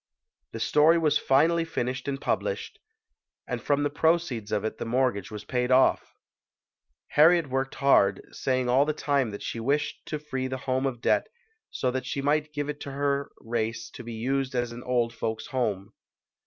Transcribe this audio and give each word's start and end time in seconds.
The 0.53 0.59
story 0.59 0.97
was 0.97 1.19
finally 1.19 1.63
finished 1.63 2.07
and 2.07 2.19
published, 2.19 2.79
and 3.45 3.61
from 3.61 3.83
the 3.83 3.91
proceeds 3.91 4.51
of 4.51 4.65
it 4.65 4.79
the 4.79 4.83
mortgage 4.85 5.29
was 5.29 5.45
paid 5.45 5.69
off. 5.69 6.15
Harriet 7.09 7.45
worked 7.51 7.75
hard, 7.75 8.19
saying 8.31 8.67
all 8.67 8.83
the 8.83 8.93
time 8.93 9.29
that 9.29 9.43
she 9.43 9.59
wished 9.59 10.03
to 10.07 10.17
free 10.17 10.47
the 10.47 10.57
home 10.65 10.87
of 10.87 11.01
debt 11.01 11.27
so 11.69 11.91
that 11.91 12.07
she 12.07 12.19
might 12.19 12.51
give 12.51 12.67
it 12.67 12.79
to 12.79 12.91
her 12.91 13.29
race 13.39 13.91
to 13.91 14.03
be 14.03 14.13
used 14.13 14.55
as 14.55 14.71
an 14.71 14.81
Old 14.81 15.13
Folks' 15.13 15.45
Home. 15.53 15.93